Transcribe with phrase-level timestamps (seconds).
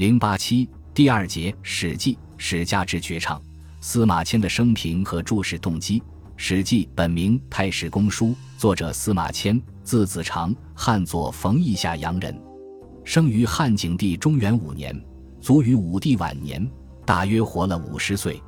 [0.00, 3.38] 零八七第二节《史记》史家之绝唱。
[3.82, 6.00] 司马迁的生平和注释动机，
[6.38, 12.34] 《史记》本名《太史公书》，作者司马迁，字子长，汉左冯邑下阳人，
[13.04, 14.98] 生于汉景帝中元五年，
[15.38, 16.66] 卒于武帝晚年，
[17.04, 18.42] 大约活了五十岁。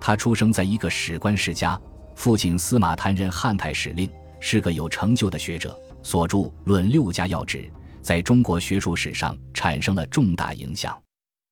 [0.00, 1.80] 他出生在一个史官世家，
[2.16, 4.10] 父亲司马谈任汉太史令，
[4.40, 7.58] 是个有成就的学者，所著《论六家要旨》。
[8.00, 10.96] 在中国学术史上产生了重大影响。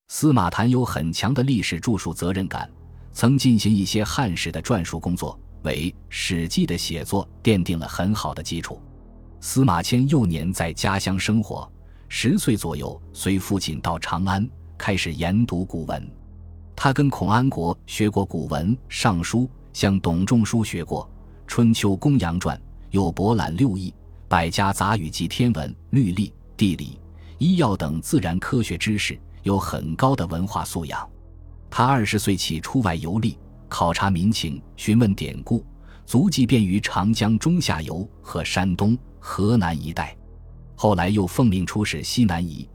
[0.09, 2.71] 司马谈有很强的历史著述责任感，
[3.13, 8.81] 曾进行一些汉史的撰述工作，为《史记》的写作奠定了很好的基础。
[9.41, 11.71] 司马迁幼年在家乡生活，
[12.09, 16.11] 十岁左右随父亲到长安，开始研读古文。
[16.75, 21.05] 他跟孔安国学过古文、尚书，向董仲舒学过
[21.47, 22.57] 《春秋公羊传》，
[22.91, 23.93] 又博览六艺、
[24.29, 26.33] 百家杂语及天文、律历。
[26.57, 26.99] 地理、
[27.37, 31.07] 医药等自然科学知识，有很高的文化素养。
[31.69, 35.63] 他二十岁起出外游历，考察民情，询问典故，
[36.07, 40.17] 足迹遍于长江中下游和山东、河南一带。
[40.75, 42.67] 后来又奉命出使西南夷，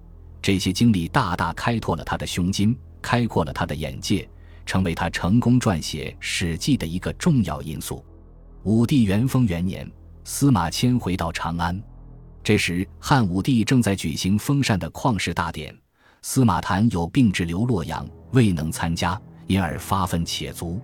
[0.44, 4.30] 这些经历大大开拓了他的胸襟，开阔了他的眼界，
[4.64, 8.06] 成为他成功撰写《史记》的一个重要因素。
[8.62, 9.92] 武帝元丰元年，
[10.24, 11.82] 司马迁回到长安。
[12.44, 15.76] 这时，汉武帝正在举行封禅的旷世大典，
[16.22, 20.80] 司马谈有病滞留洛阳，未能参加，因而发愤且卒。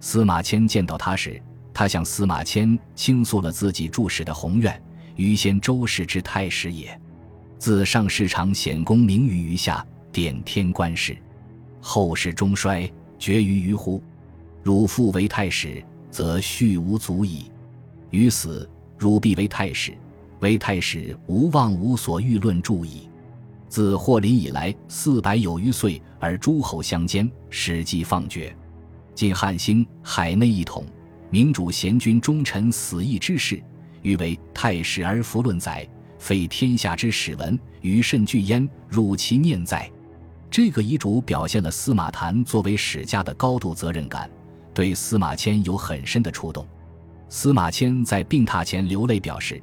[0.00, 1.40] 司马迁见到他时，
[1.72, 4.82] 他向司马迁倾诉了自己注史的宏愿
[5.16, 6.98] ：“余先周氏之太史也，
[7.58, 11.16] 自上世长显功名于余下，典天官事，
[11.80, 14.02] 后世中衰，绝于余乎？
[14.62, 17.50] 汝复为太史，则续无足矣。
[18.10, 19.96] 于死，汝必为太史。”
[20.40, 23.10] 为太史，无望无所欲论著矣。
[23.68, 28.56] 自霍林以来，四百有余岁，而诸侯相兼，史记放绝。
[29.14, 30.82] 晋汉兴，海内一统，
[31.28, 33.62] 明主贤君忠臣死义之事，
[34.00, 35.86] 欲为太史而弗论载，
[36.18, 39.90] 非天下之史文，余甚惧焉，汝其念哉？
[40.50, 44.28] 这个遗嘱表现了司马谈作为史家的高度责任感，
[44.72, 46.66] 对司马迁有很深的触动。
[47.30, 49.62] 司马迁在病榻前流泪表示。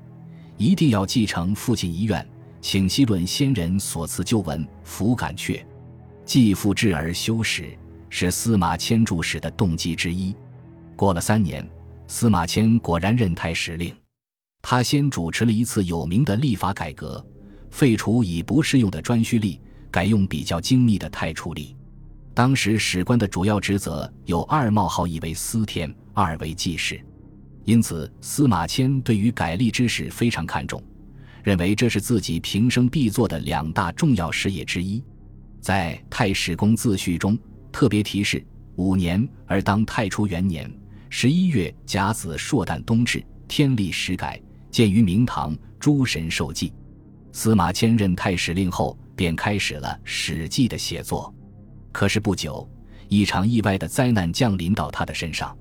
[0.57, 2.27] 一定要继承父亲遗愿，
[2.61, 5.63] 请息论先人所赐旧文，弗敢却。
[6.25, 7.77] 继父志而修史，
[8.09, 10.35] 是司马迁著史的动机之一。
[10.95, 11.63] 过了三年，
[12.07, 13.95] 司马迁果然任太史令。
[14.63, 17.23] 他先主持了一次有名的历法改革，
[17.69, 19.61] 废除已不适用的颛顼历，
[19.91, 21.75] 改用比较精密的太初历。
[22.33, 26.99] 当时史官的主要职责有二冒号，一为司天，二为记事。
[27.67, 30.81] 因此，司马迁对于改历之事非常看重，
[31.43, 35.03] 认为这是自己平生必做的两大重要事业之一。
[35.59, 37.37] 在《太史公自序》中
[37.69, 38.41] 特别提示：
[38.77, 40.73] 五年而当太初元年
[41.09, 44.41] 十一月甲子朔旦冬至，天历时改，
[44.71, 46.71] 建于明堂，诸神受祭。
[47.33, 51.35] 司马迁任太史令后，便开始了《史记》的写作。
[51.91, 52.65] 可是不久，
[53.09, 55.53] 一场意外的灾难降临到他的身上。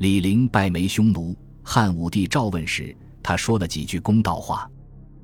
[0.00, 4.66] 李陵拜没匈奴，汉武帝召问时，他说了几句公道话。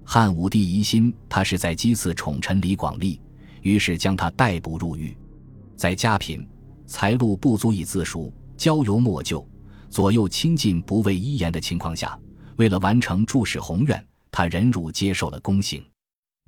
[0.04, 3.18] 汉武帝疑心他是在讥刺宠臣李广利，
[3.62, 5.16] 于是将他逮捕入狱。
[5.76, 6.46] 在家贫、
[6.84, 9.48] 财路不足以自赎、交游莫救、
[9.88, 12.14] 左右亲近不畏一言的情况下，
[12.56, 15.82] 为了完成注史宏愿，他忍辱接受了宫刑。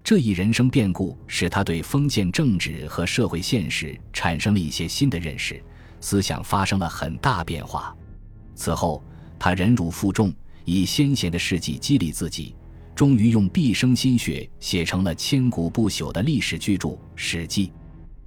[0.05, 5.65] 这一人生变故使他对封建政治和社会现实产生了一些新的认识，
[5.99, 7.97] 思想发生了很大变化。
[8.59, 9.01] 此后，
[9.39, 12.57] 他忍辱负重，以先贤的事迹激励自己，
[12.93, 17.69] 终于用毕生心血写成了千古不朽的历史巨著《史记》。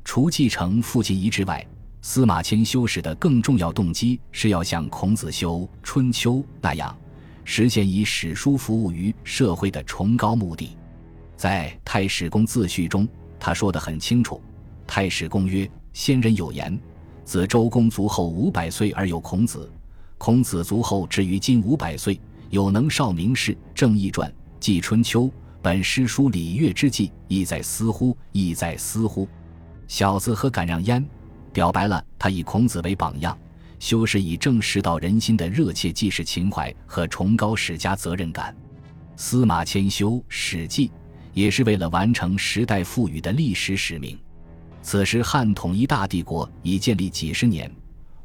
[0.05, 1.67] 除继承父亲遗志外，
[2.01, 6.97] 司马迁修史的更重要动机是要像孔子修《春秋》那样，
[7.43, 10.77] 实现以史书服务于社会的崇高目的。
[11.35, 13.05] 在《太史公自序》中，
[13.37, 14.41] 他说得很清楚
[14.87, 16.79] ：“太史公曰：先人有言，
[17.25, 19.69] 自周公卒后五百岁而有孔子。”
[20.23, 22.21] 孔子卒后，至于今五百岁，
[22.51, 25.27] 有能少名士，正义传，记春秋，
[25.63, 28.15] 本诗书礼乐之际，意在思乎？
[28.31, 29.27] 意在思乎？
[29.87, 31.03] 小子何敢让焉？
[31.51, 33.35] 表白了他以孔子为榜样，
[33.79, 38.55] 修饰以正视到人心的热切记事情怀和崇高史家责任感。
[39.15, 40.87] 司马迁修《史记》，
[41.33, 44.15] 也是为了完成时代赋予的历史使命。
[44.83, 47.75] 此时汉统一大帝国已建立几十年。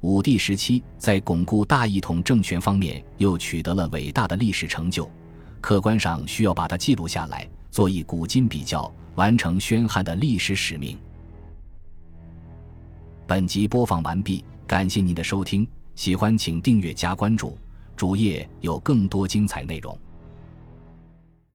[0.01, 5.11] 武帝时期，在巩固大一统政权方面又取得了伟大的历史成就，
[5.61, 10.97] 客观上需要把它记录下来，做一古今比较，完成宣汉的历史使命。
[13.27, 17.59] 本集播放完毕，感谢您的收听，喜欢请订阅加关注，
[17.97, 19.99] 主页有更多精彩内容。